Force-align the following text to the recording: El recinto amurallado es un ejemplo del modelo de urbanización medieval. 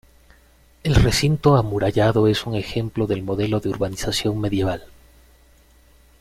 El 0.81 0.95
recinto 0.95 1.57
amurallado 1.57 2.27
es 2.27 2.47
un 2.47 2.55
ejemplo 2.55 3.05
del 3.05 3.21
modelo 3.21 3.59
de 3.59 3.69
urbanización 3.69 4.41
medieval. 4.41 4.87